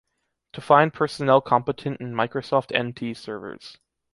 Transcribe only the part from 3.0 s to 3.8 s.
Servers.